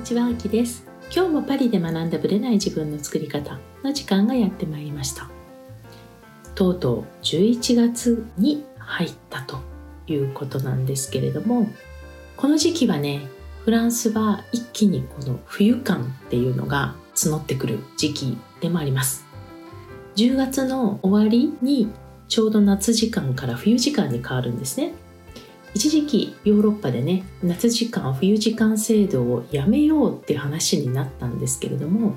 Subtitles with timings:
[0.00, 0.86] にちは、あきです。
[1.14, 5.28] 今日もパリで学んだブレない自分の作り方の時間がやってまいりました。
[6.54, 9.58] とうとう11月に入ったと
[10.06, 11.68] いうことなんですけれども
[12.38, 13.28] この時期はね
[13.66, 19.26] フランスは一気にこの冬感っていうのが募ってくる時期でもあります。
[20.16, 21.92] 10月の終わりに
[22.26, 24.94] ちょうど夏時間から冬時間に変わるんですね。
[25.74, 32.14] 一時期ヨーロッパでね夏時間冬時間制度をやめようってう話になったんですけれども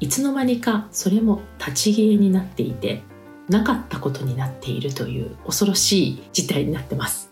[0.00, 3.02] いつの間にかそれも立ち消えになっていて
[3.48, 7.30] なかったことになっているという恐ろしい事態になってます。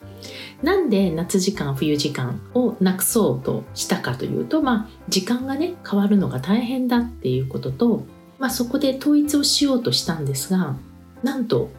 [0.62, 8.04] なんで夏時間冬時間をなくそうとしたかというとまあ時間がね変わるのが大変だっていうことと、
[8.38, 10.77] まあ、そこで統一をしようとしたんですが
[11.24, 11.71] なんと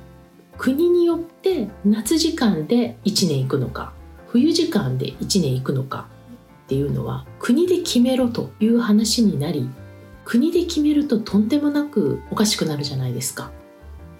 [0.58, 3.94] 国によって夏時間で1年行くのか
[4.28, 6.08] 冬時間で1年行くのか
[6.66, 9.70] っていうのは国で決めろという話になり
[10.26, 13.52] 国で決めるととんでもなくおかしくなるじゃないですか。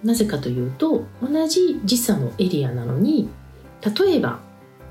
[0.02, 3.30] なぜかというと同じ時差のエリアなのに
[3.80, 4.40] 例えば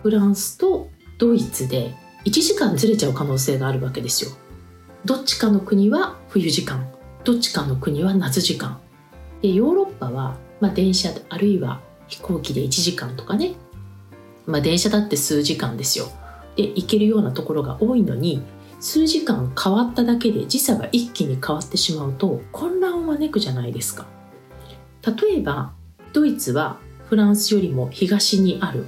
[0.02, 1.94] フランスとドイツで
[2.26, 4.32] 1時間ずれちゃう可能性があるわけですよ。
[5.06, 6.92] どっちかの国は冬時間
[7.24, 8.82] どっちかの国は夏時間
[9.42, 13.56] でヨーロッパはまあ、電車あるいは飛行機で1時間とかね、
[14.46, 16.06] まあ、電車だって数時間ですよ。
[16.56, 18.42] で行けるようなところが多いのに
[18.80, 24.06] 数時間変わっただけで時差が一気に変わってしまうと混乱を招くじゃないですか。
[25.06, 25.74] 例えば
[26.14, 26.78] ドイツは
[27.10, 28.86] フランスよりも東にある。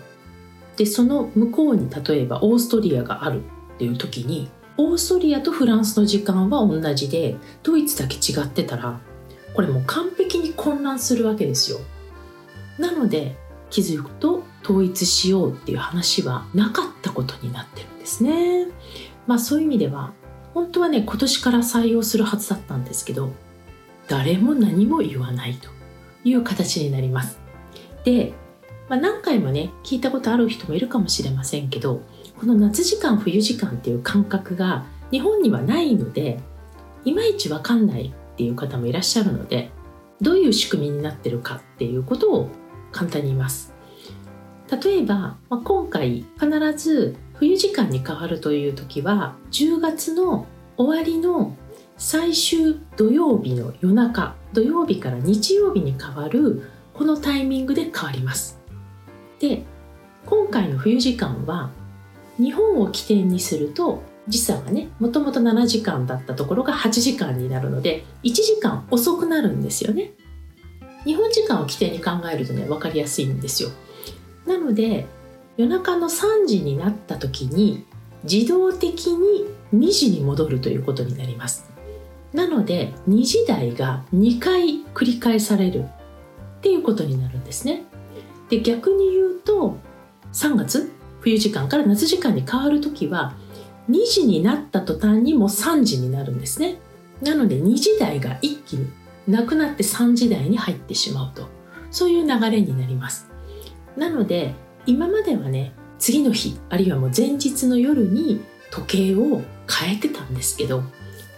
[0.78, 3.44] でその向こうに例えばオーストリアがある。
[3.76, 9.02] っていう時にオーストリアとフランスの時間は同じでドイツだけ違ってたら
[9.56, 11.80] これもう完璧に混乱するわけですよ。
[12.78, 13.36] なので
[13.70, 18.68] 気づくと統一しようっていう話はなかったことになってるんですね。
[19.28, 20.14] まあそういう意味では
[20.54, 23.32] 本当はね今年から採用するはずだったんですけど
[24.08, 25.70] 誰も何も言わないと
[26.24, 27.40] いう形になります。
[28.04, 28.34] で、
[28.90, 32.02] まあ、何回もね聞いたことある人もいるかもしれませんけど
[32.40, 36.40] この夏時間冬時間っていう感覚が日本にはないので
[37.04, 39.72] いまいちわかんないっていう方もいらっしゃるので
[40.22, 42.50] どういう仕組みになってるかっていうことを
[42.92, 43.74] 簡単に言います。
[44.84, 51.56] 例えば、まあ、今回必ず冬時間に変わるという時は10月の終わりの
[51.98, 58.60] 最終土曜日の夜中土曜日から日曜日に変わるこのタイミングで変わります。
[59.40, 59.64] で
[60.26, 61.70] 今回の冬時間は
[62.38, 70.14] 日本を起点にすると時差がねもともと7時間だったところが8時間になるので1時間遅くなるんですよね。
[71.04, 73.70] 日本時間を起点に考えるとね分かりやすいんですよ。
[74.48, 75.06] なので
[75.58, 77.86] 夜中の3時になった時に
[78.24, 81.70] 自動的に2時に戻るということになります。
[82.34, 87.84] なので2時台が2回繰り返されるっていうことになるんですね。
[88.50, 89.78] で逆に言うと
[90.34, 90.92] 3月？
[91.22, 93.36] 冬時間から夏時間に変わる時は
[93.90, 96.78] 2時になった途端にもう3時になるんですね。
[97.22, 98.90] なので2時台が一気に
[99.28, 101.48] なくなって3時台に入ってしまうと。
[101.92, 103.30] そういう流れになります。
[103.96, 104.54] なので
[104.86, 110.84] 今まではね次の日あるいはもう前日の夜に時計を変えてたんですけど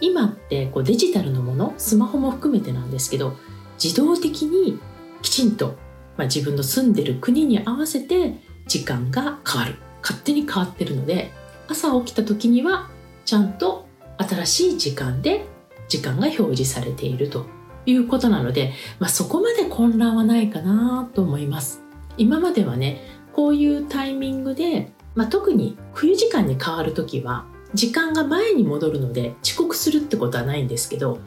[0.00, 3.36] 今ってこうデジタルのものスマホも含めてなんですけど
[3.82, 4.80] 自動的に
[5.22, 5.76] きちんと、
[6.16, 8.34] まあ、自分の住んでる国に合わせて
[8.66, 9.76] 時間が変わる。
[10.02, 11.32] 勝手に変わってるので
[11.68, 12.88] 朝起きた時には
[13.24, 13.86] ちゃんと
[14.16, 15.46] 新しい時間で
[15.88, 17.46] 時間が表示されていると
[17.86, 21.82] いうことなので、まあ、そこまで混乱はないかなと思います。
[22.16, 23.00] 今まではね
[23.32, 31.20] こういうタイミングで、まあ、特に冬時間に変わる時は時間が前に戻るので遅刻するってことはないんですけど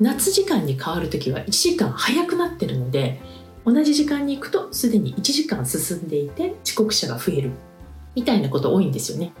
[0.00, 3.20] 夏時間に変わる時は1時間早くなってるので
[3.64, 7.50] 同じ時間に行くとすでに1時間進んでいて遅刻者が増える
[8.14, 9.32] みたいなこと多いんですよね。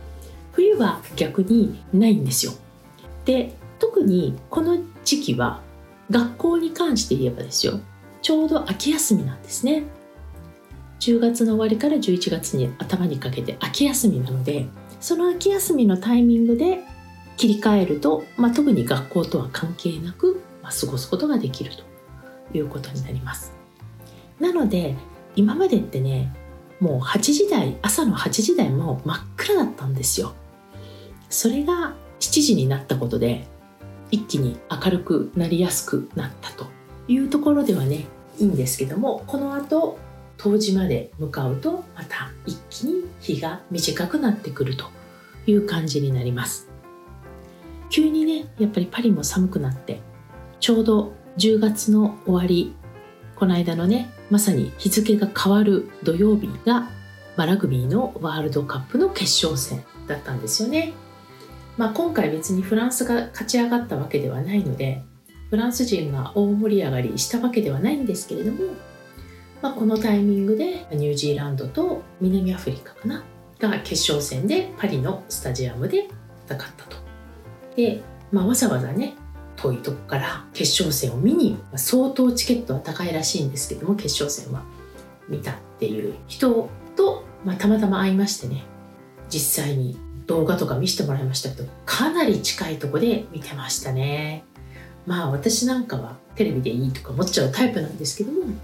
[0.58, 2.52] 冬は逆にないんですよ。
[3.24, 5.62] で特にこの時期は
[6.10, 7.78] 学校に関して言えばですよ。
[8.22, 9.84] ちょうど秋休みなんですね。
[10.98, 14.66] 10月の終わりから11月に頭にかけて秋休みなので
[14.98, 16.80] その秋休みのタイミングで
[17.36, 21.70] 切り替えると、まあ、特に学校とは関係なく、まあ、過ごすことができる
[22.50, 23.52] ということになります。
[24.40, 24.96] なので
[25.36, 26.34] 今までってね
[26.80, 30.34] もう8時台朝の8時台も真っ暗だったんですよ。
[31.30, 33.46] それが7時になったことで
[34.10, 36.66] 一気に明るくなりやすくなったと
[37.06, 38.06] いうところではね
[38.38, 39.98] いいんですけどもこの後
[40.36, 44.86] 冬至まで向かうとまた一気に日が短くなってくると
[45.46, 46.68] いう感じになります
[47.90, 50.00] 急にねやっぱりパリも寒くなって
[50.60, 52.74] ちょうど10月の終わり
[53.36, 56.90] この間のねまさに日付が変わる土曜日が、
[57.36, 60.92] ラグビーのワールドカップの決勝戦だったんですよね。
[61.78, 65.02] まあ、今回別にフランスが勝ち上がったわけではないので
[65.48, 68.74] フランス人が大盛り上がりしたわけではないんですけれども、
[69.62, 73.24] まあ、このタイミングでニュージーランドと南アフリカかな
[73.60, 76.08] が決勝戦でパリのスタジアムで
[76.46, 76.96] 戦ったと。
[77.76, 78.02] で、
[78.32, 79.14] まあ、わざわざね
[79.56, 84.64] 遠いとこから決勝戦を見に相当チケットは高いらしいんですけども決勝戦は
[85.28, 88.64] 見たっていう人と、まあ、たまたま会いましてね
[89.28, 89.98] 実際に
[90.28, 94.44] 動画とか見せてもらいましたけどかなり近いとこで見てましたね。
[95.06, 98.54] まあ私なんかはテレビでいいとか思っちゃうタイプなんですけども、ま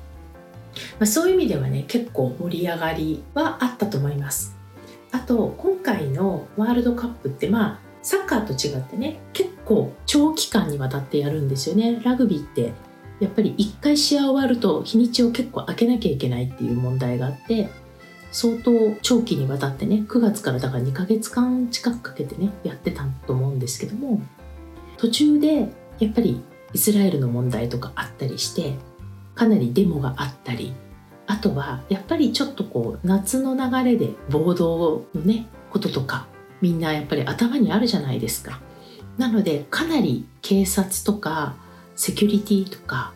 [1.01, 4.55] あ、そういう意味ではね結構盛り上がりはあったと思います。
[5.11, 12.01] あと今回のワールドカップってまあサッカーと違ってね結構長期間にわたってやるんですよね。
[12.05, 12.73] ラグビーって
[13.21, 17.71] やっぱり1回試合終わると日にちを結構空けなきゃいけないっていう問題があって
[18.35, 24.21] 相当長期にわたってね9月からだから2ヶ月間近くかけてねやってたと思うんですけども
[24.97, 25.69] 途中で
[26.01, 26.43] やっぱり
[26.73, 28.75] イスラエルの問題とかあったりして
[29.37, 30.75] かなりデモがあったり
[31.29, 36.27] あとはやっぱりちょっとこう夏の流れで暴動のねこととか
[36.61, 38.61] みんなやっぱり頭にあるじゃないですか。
[39.17, 41.55] なのでかなり警察とか
[41.95, 43.13] セキュリティとか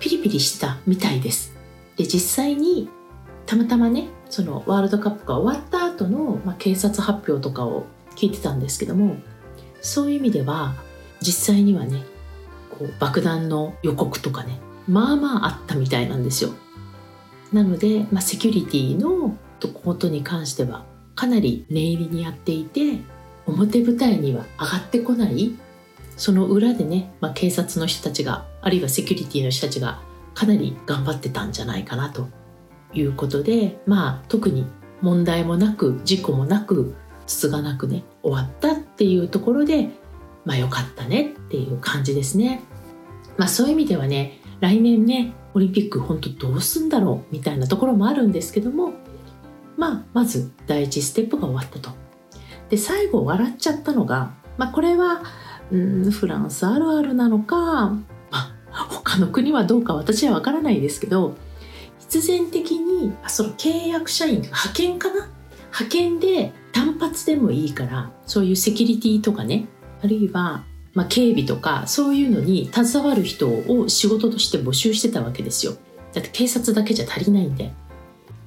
[0.00, 1.54] ピリピリしたみたいです。
[1.98, 2.88] で実際に
[3.46, 9.16] たまたまねそのワールドカップが終わった後の、まあ、警察発表とかを聞いてたんですけども
[9.80, 10.74] そういう意味では
[11.20, 12.02] 実際にはね
[12.78, 14.58] こう爆弾の予告とかね
[14.88, 16.50] まあまああったみたいなんですよ。
[17.52, 19.36] なので、まあ、セキュリティの
[19.82, 20.84] ことに関しては
[21.14, 23.00] かなり念入りにやっていて
[23.46, 25.54] 表舞台には上がってこない
[26.16, 30.02] その裏でね、まあ、警察の人たちがあるいはセキュリティの人たちが
[30.34, 32.28] かなり頑張ってたんじゃないかなと
[32.94, 34.66] いうことでまあ特に
[35.02, 36.94] 問題もなく事故もなく
[37.26, 39.90] つつがなくね終わったっていうところで
[40.44, 42.62] まあよかったねっていう感じですね。
[43.36, 48.92] まあそういう意味ではね来年ねオリンピック本当どうすんだろうみたいなところもあるんですけども
[49.76, 51.90] まあまず第一ステップが終わったと。
[52.68, 55.22] で最後笑っちゃったのが、まあ、これは
[55.70, 58.00] うんフランスあるあるなのか、ま
[58.30, 61.36] あ、他の国はどうか私は分からないですけど
[62.08, 65.28] 必然的にその契約社員派遣かな？
[65.66, 69.66] 派遣で単発でもいいからそういうセキュリティとかね
[70.02, 70.64] あるいは
[70.94, 75.74] まあ、警備とかそういうのに携わる人を仕事として募集してたわけですよ。
[76.14, 77.70] だって警察だけじゃ足りないんで。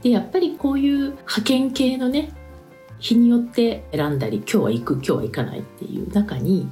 [0.01, 2.33] でやっぱりこういう派遣系のね
[2.97, 6.67] 日によって選んだり今日は行く今日は行かないっていう中に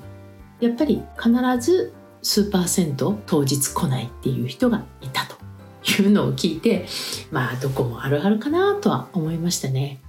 [0.59, 1.93] やっぱり必ず
[2.23, 5.35] 数パーセント当日来ないっていう人がいたと。
[5.83, 6.85] いうのを聞いて
[7.31, 9.99] まあどこもあるあるかなとは思いましたね。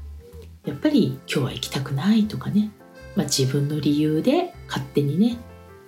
[0.65, 2.71] やっぱり今日は行きたくないとかね、
[3.17, 5.39] まあ、自分の理由で勝手にね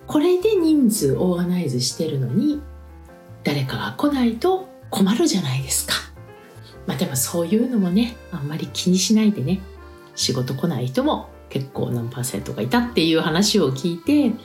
[0.07, 2.61] これで人数オーガナイズしてるのに
[3.43, 5.93] 誰かが来ないと困るじゃないですか。
[6.87, 9.61] まあでもそういうのもねあんまり気にしないでね
[10.15, 14.35] 仕事来ない人も結構何パーセントがいたっていう話を聞いて、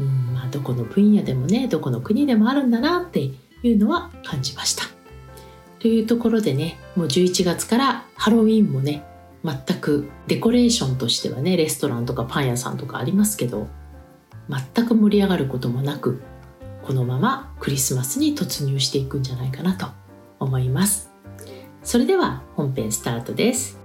[0.00, 3.30] うんまあ、どこの分野でもねどこの国でもあるんだなって
[3.62, 4.84] いうのは感じました。
[5.78, 9.02] というところでねもう11月からハロウィンもね
[9.44, 13.66] 全くデコレーションとしてはねレストランとかパン屋さんとかありますけど
[14.48, 16.20] 全く盛り上がることもなく
[16.82, 19.86] このままクリスマスに突入していくんじゃないかなと
[20.38, 21.10] 思います。
[21.82, 23.80] それでは本編スタートです。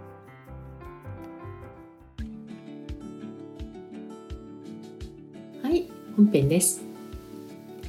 [6.16, 6.82] 本編です。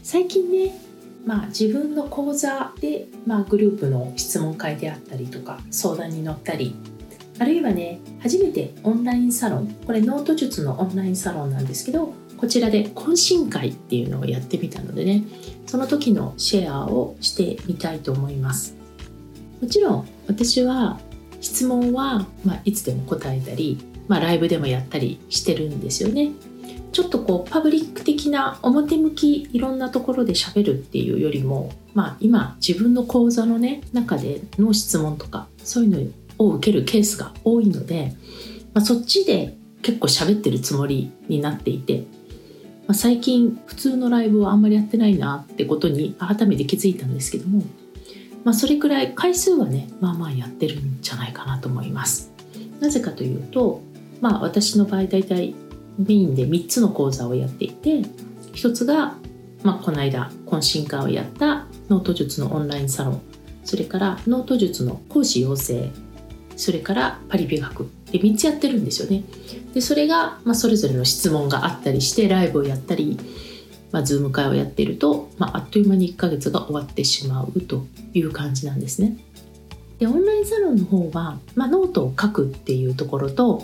[0.02, 0.85] 最近ね
[1.26, 6.74] まあ自分の講座で、まあ、グループの質問会であったりとか相談に乗ったり
[7.38, 15.24] あるいはね初めてオンラインサロンこれノート術のオンラインサロンなんですけどこちらで懇親会っていうのをやってみたのでね
[15.66, 18.76] その時のシェアをしてみたいと思います。
[19.60, 21.00] もちろん私は
[21.40, 26.32] 質問は、まあ、いつでも答えたり、まあ、ライブでもやったりしてるんですよね。
[26.96, 35.90] ちょっとこうパブリック的な表向きいろんなところで喋るっていうよりも、まあ、今自分の講座のね中での質問とかそういう
[36.38, 38.14] のを受けるケースが多いので、
[38.72, 42.06] まあ、そっちで結構喋ってるつもりになっていて、
[42.86, 47.62] まあ、最近普通のライブはあんまりやってないなってことに改めて気づいたんですけども、
[48.42, 52.32] まあ、それくらい回数はねまあまあやってるんじゃないかなと思います。
[52.80, 53.82] なぜかというと、
[54.22, 55.54] まあ、私の場合大体
[55.98, 58.02] メインで3つの講座をやっていて
[58.52, 59.14] 1つが、
[59.62, 63.22] まあ、この間懇親会をやったノート術のオンラインサロン。
[63.64, 65.90] それからノート術の講師養成。
[66.56, 67.88] それからパリ美学。
[68.10, 69.24] で3つやってるんですよね。
[69.74, 73.18] でそれが、まあ、それぞれの質問があったりしてライブをやったり、
[73.92, 79.16] まあ、 Zoom 会をやっていると、まあ、あっという間に1ヶ月が終わってしまうという感じなんですね。
[79.98, 83.62] でオンラインサロンの方は、まあ、ノートを書くっていうところと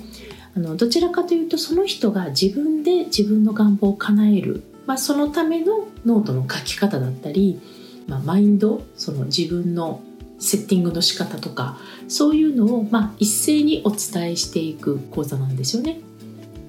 [0.54, 7.60] あのどちらかというとその人が自分で自分の願望を叶える、まあ、そのためのノートの書き方だったり、
[8.06, 10.02] まあ、マインドその自分の
[10.38, 11.78] セッティングの仕方とか
[12.08, 16.00] そういうのを、まあ、一斉にお伝えしていく講座なんですよね。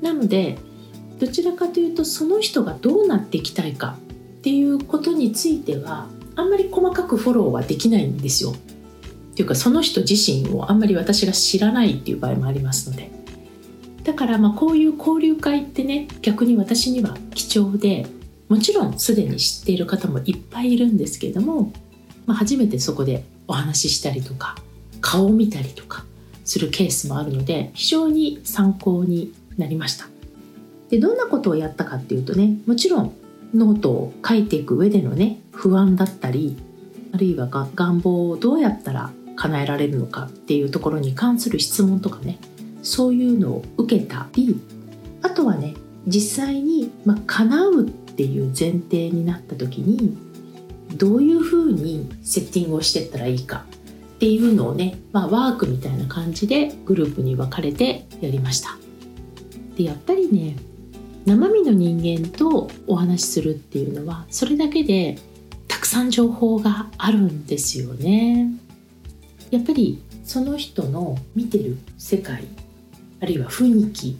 [0.01, 0.57] なので
[1.19, 3.97] どちらかというとその人がどうなっていきたいか
[4.37, 8.51] っていうことについてはあんまり細かくフォローはできないんですよ。
[8.51, 13.09] っていうかその人自身をあんまり私が知らないっていう場合もありますので
[14.03, 18.05] だからまあこういう交流会ってね逆に私には貴重で
[18.49, 21.71] もちろんすでに知っている方もいっぱいいるんですけれども、
[22.25, 24.55] まあ、初めてそこでお話ししたりとか
[25.01, 26.05] 顔を見たりとか
[26.43, 30.07] するケースもあるので非常に参考になりました。
[30.89, 33.13] でどんなことをやったかっていうとねもちろん
[33.55, 36.57] ノートを書いていく上でのね不安だったり
[37.13, 42.37] あるいは願望をどうやったら叶えられるのかっていうところに関する質問とかね
[42.83, 44.59] そういうのを受けたり
[45.21, 45.73] あとはね
[46.05, 50.15] 実際に、まあ、叶うっていう前提になった時に
[50.95, 53.65] どういうふうにセッティングをしてったらいいか
[54.15, 58.77] っていうのをね、まあ、ワークみたいな感じでグループに分かれてやりました。
[59.75, 60.55] でやっぱりね
[61.25, 65.17] 生身の人間とお話しするっていうのはそれだけで
[65.67, 68.51] たくさん情報があるんですよね。
[69.49, 72.45] やっぱりその人の見てる世界
[73.23, 74.19] あるいは雰囲気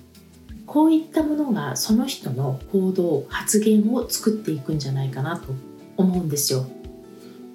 [0.66, 5.54] こういったものがその人の行動発言を作っていくんじゃないかなと
[5.98, 6.66] 思うんですよ。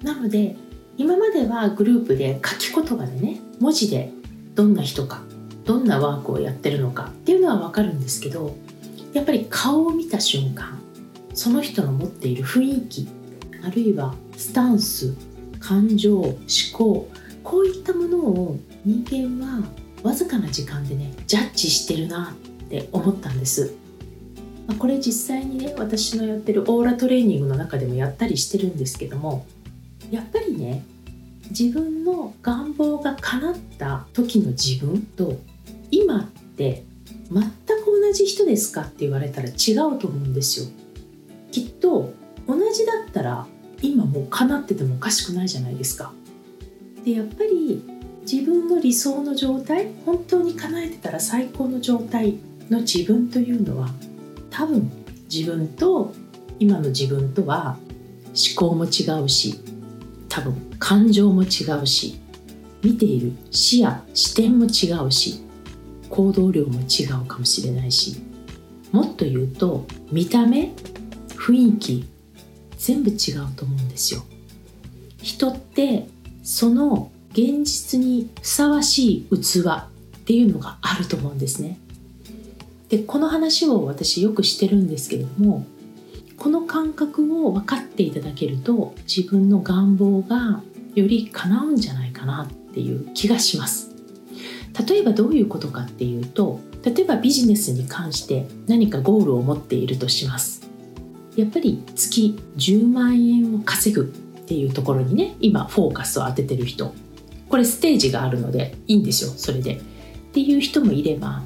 [0.03, 0.55] なので
[0.95, 4.11] 今まではグループで書き言葉でね文字で
[4.53, 5.23] どんな人か
[5.65, 8.55] どんなワークをやってるのかっていうのは分かるんですけど
[9.13, 10.79] やっぱり顔を見た瞬間
[11.33, 13.07] その人の持っている雰囲気
[13.65, 15.15] あるいはスタンス
[15.59, 16.37] 感情思
[16.73, 17.09] 考
[17.43, 19.03] こういったものを人
[19.39, 19.63] 間は
[20.03, 23.73] わずかな時間でねジャッジしてるなって思ったんです。
[24.67, 29.45] まこれ実際にね私のやってるオーラトレーニングの中でもやったりしてるんですけども
[30.11, 30.83] やっぱりね
[31.49, 35.39] 自分の願望が叶った時の自分と
[35.89, 36.83] 今って
[37.31, 40.67] 全く同じ人ですかって言われたら違うと思うんですよ。
[41.51, 42.13] きっと
[42.47, 43.47] 同じだったら
[43.81, 46.11] 今もう叶っててもおかしくないじゃないですか。
[47.03, 47.83] でやっぱり
[48.31, 52.37] 自分の理想の状態本当に叶えてたら最高の状態
[52.69, 53.89] の自分というのは
[54.51, 54.91] 多分
[55.33, 56.13] 自分と
[56.59, 57.79] 今の自分とは
[58.27, 59.59] 思考も違うし
[60.27, 62.19] 多分感情も違うし
[62.83, 65.43] 見ている視野視点も違うし
[66.11, 68.21] 行動量も違うかもしれないし
[68.91, 70.71] もっと言うと見た目
[71.29, 72.07] 雰囲気
[72.77, 74.21] 全部違うと思うんですよ。
[75.17, 76.07] 人って
[76.43, 81.79] その現実にふさわしい器っていうのがあると思うんですね。
[82.89, 85.65] でこの話を私よくしてるんですけれども
[86.37, 90.61] この感覚を分かっていただけると自分の願望が
[90.95, 93.91] より叶うんじゃないかなっていう気がします。
[94.87, 100.67] 例えばどういうことかっていうと例えばビジネスに関して何かゴールを持っているとします。
[101.35, 106.93] やっぱり月10万円を稼ぐっていうところにね今フォーカスを当ててる人
[107.49, 109.75] これステージがあるのでいいんですよそれで。
[109.75, 111.41] っていう人もいれば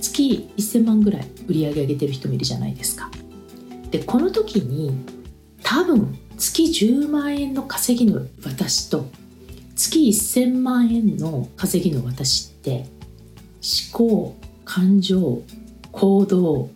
[0.00, 3.10] 月1000万ぐらい売り上げ上げてる人もいるじゃないですか。
[3.90, 4.92] でこの時に
[5.62, 9.06] 多分月10万円の稼ぎの私と
[9.76, 12.86] 月1000万円の稼ぎの私って
[13.62, 15.42] 思考感情
[15.92, 16.70] 行動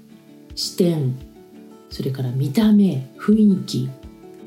[0.54, 1.16] 視点
[1.90, 3.90] それから見た目雰囲気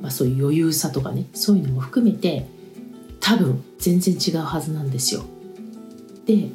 [0.01, 2.47] まあ、そういう余裕さとかねそういうのも含めて
[3.21, 5.23] 多分全然違うはずなんですよ。
[6.25, 6.49] で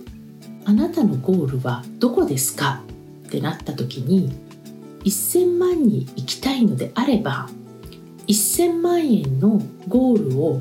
[0.64, 2.82] あなたのゴールはどこですか
[3.26, 4.32] ってなった時に
[5.04, 7.48] 1000万に行きたいのであれば
[8.26, 10.60] 1000万円のゴールを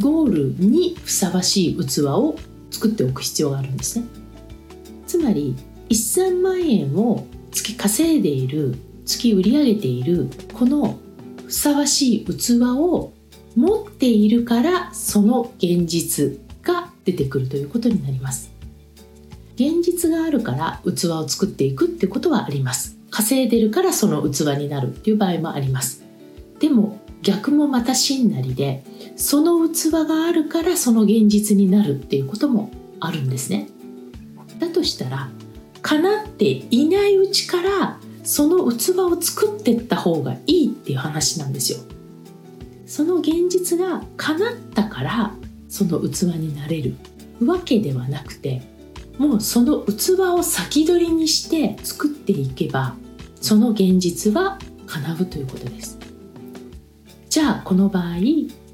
[0.00, 2.36] ゴールにふさわしい器を
[2.70, 4.04] 作っておく必要があるんですね。
[5.06, 5.56] つまり
[5.88, 10.98] 1000万円を月稼いでいる月売り上げているこの
[11.46, 13.12] ふさわしい器を
[13.56, 18.52] 持っているからその現実が出てくるということになります。
[19.54, 22.98] 現実があるから器を作っていくってことはあります。
[23.10, 26.04] 稼いでるからその器になるっていう場合もあります。
[26.60, 28.84] でも逆もまた真なりで
[29.16, 32.70] その器があるからその現実になるっていうことも
[33.00, 33.68] あるんですね。
[34.58, 35.30] だとしたら
[35.82, 41.78] 叶っていないうちからその器を作ってった方がいいっていう話なんですよ。
[42.96, 45.34] その現実が叶ったから
[45.68, 46.94] その器になれる
[47.44, 48.62] わけではなくて
[49.18, 52.94] もうその器を先取りにして作っていけば
[53.38, 55.98] その現実は叶うということです。
[57.28, 58.14] じゃあこの場合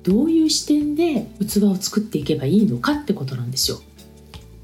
[0.05, 3.81] どういう視点で器を作っていけばいいのかってことなんですよ。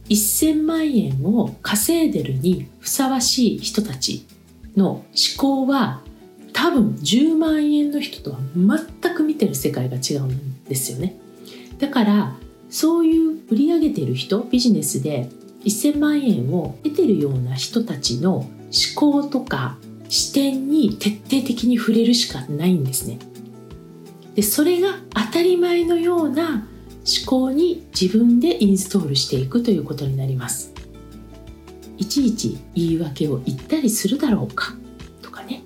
[0.08, 4.24] 1000万円を稼いでるにふさわしい人たち
[4.76, 5.04] の思
[5.36, 6.02] 考は
[6.58, 11.16] 多分10万円の人とは全く見てる世界が違うんですよね。
[11.78, 12.36] だから
[12.70, 15.30] そういう売り上げてる人ビジネスで
[15.64, 18.50] 1000万円を得てるような人たちの思
[18.96, 19.78] 考とか
[20.08, 23.20] 視点に徹底的に触れるしかないんですね。
[24.34, 26.66] でそれが当たり前のような
[27.06, 30.72] 思考に自分でインストールしていくということになります。
[31.96, 34.74] いちいち言い訳を言ったりするだろうか
[35.22, 35.62] とかね。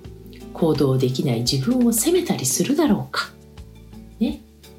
[0.52, 3.32] 行動できない自分を責めたりするだろうか。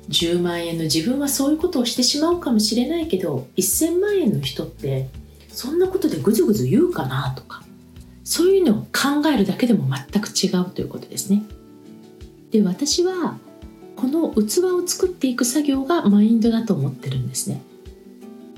[0.10, 5.10] 10万円の自分はそういうことをしてしまうかもしれないけど1000万円の人って
[5.50, 7.63] そんなことでぐずぐず言うかなとか
[8.24, 11.43] そういうのを考えるだけでも全く違うということですね
[12.51, 13.38] で私は
[13.95, 17.62] この器を作っていく作業がマインドだと思ってるんですね。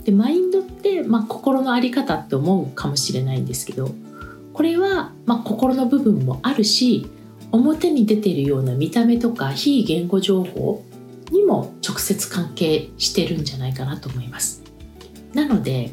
[0.03, 3.89] でマインドって、まあ、心の在り方って思うかもしれないんですけど
[4.53, 7.09] これは、まあ、心の部分もあるし
[7.51, 10.83] 表に出てるような見た目とか非言語情報
[11.32, 14.64] にも直接関係してるんじゃないかなと思います。
[15.33, 15.92] なので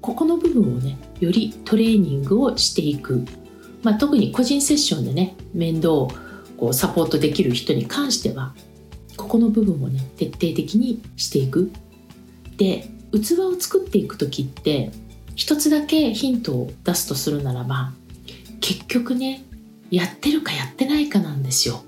[0.00, 3.24] ここの部分をねよりトレーニングをしていく、
[3.82, 6.10] まあ、特に個人セッションでね面倒を
[6.56, 8.54] こうサポートできる人に関しては
[9.16, 11.70] ここの部分をね徹底的にしていく。
[12.56, 14.90] で器を作っていく時って
[15.34, 17.92] 一つだけヒントを出すとするならば
[18.60, 19.44] 結局ね
[19.90, 21.82] やってるかやってないかなんですよ。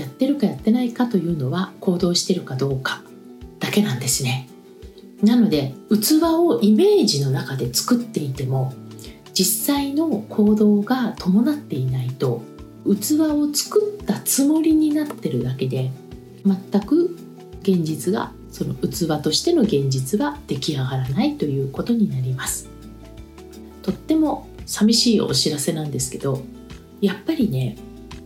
[0.00, 3.02] やってるかやってないかというのは行動してるかどうか
[3.58, 4.48] だけなんですね。
[5.22, 8.72] なので器をイメージの中で作っていても
[9.34, 12.42] 実際の行動が伴っていないと
[12.84, 15.90] 器を作ったつもりになってるだけで
[16.44, 17.16] 全く
[17.62, 22.68] 現実がその器としての現実は出来上がらないということになります。
[23.82, 26.42] とっても寂しいお知らせなんですけど
[27.00, 27.76] やっぱりね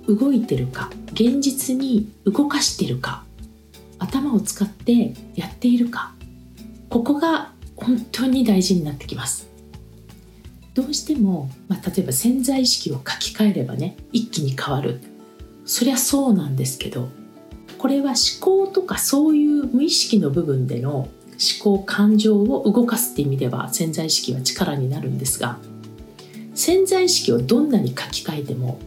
[0.09, 3.25] 動いてるか現実に動かしてるか
[3.99, 6.12] 頭を使ってやっているか
[6.88, 9.49] ここが本当に大事になってきます。
[10.75, 15.01] どうしても、まあ、例えば潜在意識を書き換えればね一気に変わる。
[15.64, 17.09] そりゃそうなんですけど
[17.79, 21.09] これは思考とかそういう無意識の部分での思
[21.62, 25.59] 考感情を動かすって意味では潜在意識は力になるんですが
[26.55, 28.79] 潜在意識をどんなに書き換えても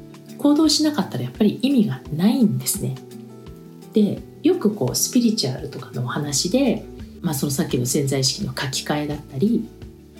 [0.47, 2.95] 行動しなかったらやっぱり意味がないんですね。
[3.91, 6.85] でよくこうスピリチュアルとかのお話で、
[7.21, 9.67] まあ、そのさっきの潜在意識の書き換えだったり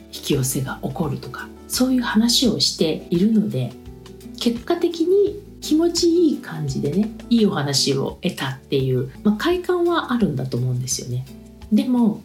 [0.07, 3.71] 引き寄せが起こるとかそういう話をしているので
[4.37, 11.25] 結果的に気持ちいい感じでねいいお話を得たっていう、まあ、快感はあるんだと思うんですよね。
[11.71, 12.21] でも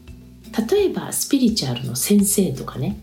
[0.71, 2.99] 例えばスピリチュアルの先生とかね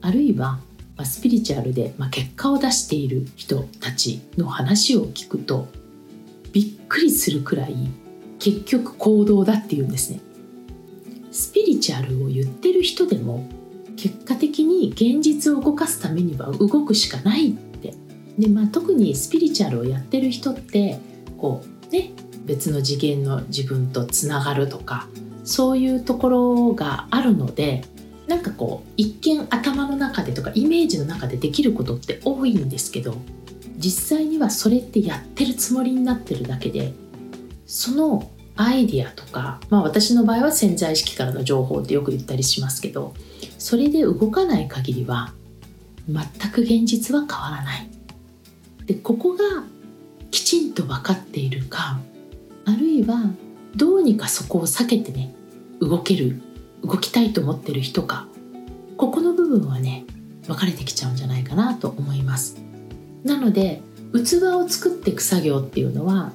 [0.00, 0.58] あるいは
[1.00, 5.66] まスピリチュアルで、ま結果を出している人たちの話を聞くと
[6.52, 7.74] びっくりするくらい
[8.38, 10.20] 結局行動だっていうんですね。
[11.32, 13.48] スピリチュアルを言ってる人でも
[13.96, 17.94] 結果的に現実を動かすためには動くしかないって
[18.38, 20.98] で、まあ、特にスピリチュアルをやってる人って
[21.38, 22.10] こうね
[22.44, 25.06] 別の次元の自分とつながるとか
[25.44, 27.84] そういうところがあるので
[28.30, 33.16] なんかこう一見頭の中でとかイメージの中でできることって多いんですけど
[33.76, 36.92] 実際にはそれってやってるつもりになってるだけで
[37.66, 43.14] そのアイディアとか、まあ、私の場合は潜在意識からの情報ってよく言ったりしますけど
[43.58, 45.32] それで動かない限りは
[46.08, 47.90] 全く現実は変わらない。
[48.86, 49.64] でここが
[50.30, 51.98] きちんと分かっているか
[52.64, 53.32] あるいは
[53.74, 55.34] どうにかそこを避けてね
[55.80, 56.40] 動ける
[56.82, 58.26] 動きたいと思ってる人か
[58.96, 60.04] ここの部分はね
[60.46, 62.60] 分かれてきちゃうんじゃないかなと思います。
[63.24, 66.32] なので器を作っていく作業っていうのは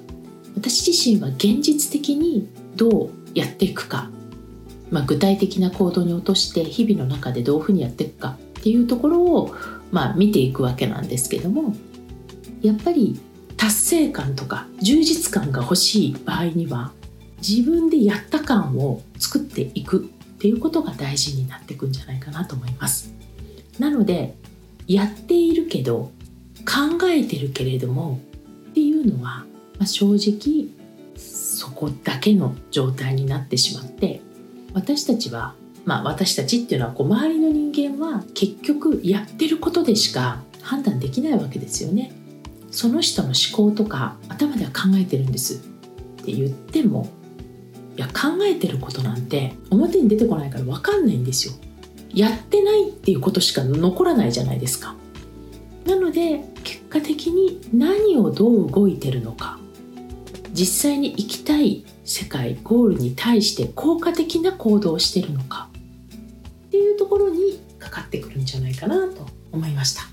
[0.55, 4.10] 私自身は現実的にどうやっていくか
[4.91, 9.55] まあ、具体的な行動に落として日々の中でどういうふうにやっていくかっていうところを
[9.91, 11.73] まあ、見ていくわけなんですけども
[12.62, 13.17] やっぱり
[13.55, 16.91] 達成感とか充実感が欲しい場合には
[17.38, 23.13] 自分でやった感を作っていくっていうことが大事になっていくんじゃないかなと思います。
[23.80, 24.36] なので
[24.88, 26.12] やっているけど
[26.65, 28.19] 考えてるけれども
[28.69, 29.45] っていうのは、
[29.78, 30.67] まあ、正直
[31.17, 34.21] そこだけの状態になってしまって
[34.74, 42.12] 私たちはまあ私たちっていうのはこう周りの人間は結局やってることでしか判断できないわけですよね。
[42.71, 45.56] その人の思考とか頭では考えてるんです。
[45.56, 47.08] って言っても
[47.97, 51.53] いや考えてることなんて表に出てこないから分かんないんですよ。
[52.13, 54.95] やってないっていうことしか残らないじゃないですか。
[55.86, 59.60] なので結果的に何をどう動いてるのか。
[60.53, 65.69] 実際に行きたい世界ゴールに対して効果的な行動をしてるのか。
[66.67, 70.03] っていうところにかかってくるんじゃないかなと思いました。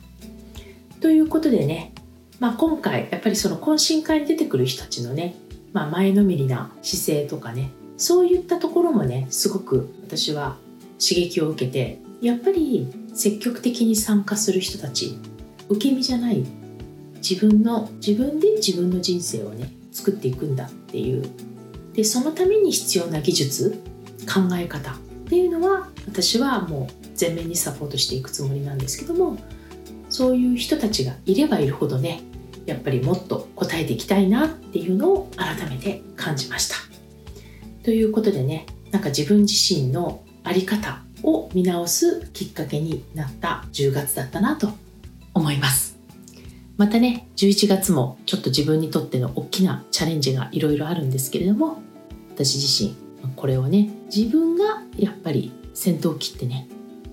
[1.01, 1.93] ということでね、
[2.39, 5.35] まあ、今回やっぱりその懇親会に出てくる人たちのね
[5.73, 10.57] まあ、前のめりな姿勢とかねそういったところもねすごく私は
[10.99, 15.19] 刺激を受けてやっぱり積極的に参加する人たち
[15.69, 16.45] 受け身じゃない
[17.17, 21.25] 自分の自分で自分の人生をね作っていくんだっていう。
[21.95, 23.83] でそのために必要な技術
[24.23, 24.95] 考え方っ
[25.29, 29.37] ていうのは私はもう全面にサポートしていくつもりなんですけども
[30.09, 32.23] そういう人たちがいればいるほどね
[32.67, 36.77] やっぱりもっと答えていきたいなっていうのを改めて感じました。
[37.83, 44.71] ということでねなんか自分自身の在り方を見直すきっかけになった10月だったなと
[45.35, 45.99] 思います。
[46.77, 51.81] またね11月もちょっと自分にとっての大きなチャレンジがいろいろあるんですけれども
[52.35, 52.97] 私自身
[53.37, 56.69] これをね自分がやっぱり先頭を切ってね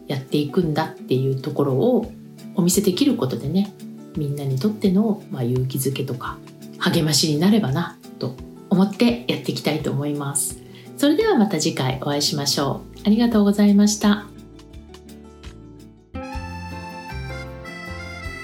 [0.08, 2.12] やっていくんだっていうところを
[2.56, 3.74] お見せできることでね
[4.20, 6.38] みんなにとっての、まあ、勇気づけとか
[6.78, 8.36] 励ましになればなと
[8.70, 10.60] 思ってやっていきたいと思います。
[10.98, 13.00] それではまた次回お会いしましょう。
[13.06, 14.26] ありがとうございました。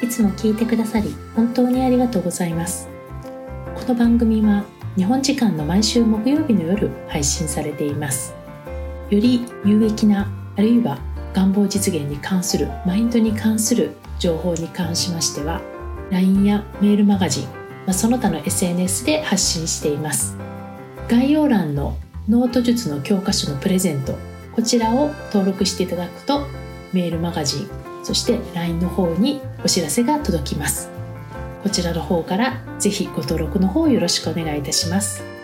[0.02, 2.88] いつも聞いてくださり本当にありがとうございます。
[3.76, 4.64] この番組は
[4.96, 8.34] 日本時間の毎週木曜日の夜配信されています。
[9.10, 11.00] より有益なあるいは
[11.34, 15.62] 願望実現に関するマインドに関する情報に関しましては
[16.12, 17.50] LINE やメールマガジン、ま
[17.88, 20.38] あ、その他の SNS で発信しています。
[21.08, 21.98] 概要欄の
[22.28, 24.16] ノート術の教科書のプレゼント
[24.56, 26.48] こちらを登録していただくと
[26.92, 27.70] メールマガジン
[28.04, 30.90] そして LINE の方にお知らせが届きます。
[31.64, 35.35] こちらの方からぜひご登録の方よろしくお願いいたします。